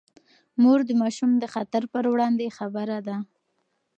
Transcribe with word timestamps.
مور 0.61 0.79
د 0.89 0.91
ماشوم 1.01 1.31
د 1.39 1.43
خطر 1.53 1.83
پر 1.93 2.03
وړاندې 2.13 2.55
خبرده 2.57 2.99
ده. 3.07 3.17